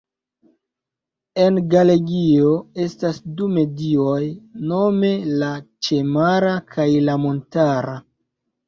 [1.43, 2.53] En Galegio
[2.87, 4.19] estas du medioj
[4.73, 5.55] nome la
[5.91, 7.99] ĉemara kaj la montara.